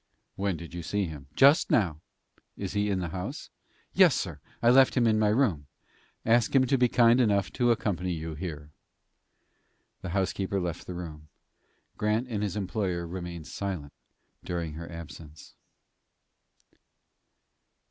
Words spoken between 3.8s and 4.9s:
"Yes, sir. I